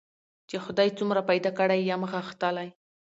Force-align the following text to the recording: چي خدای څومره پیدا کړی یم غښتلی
چي 0.49 0.55
خدای 0.65 0.89
څومره 0.97 1.21
پیدا 1.29 1.51
کړی 1.59 1.79
یم 1.89 2.01
غښتلی 2.11 2.67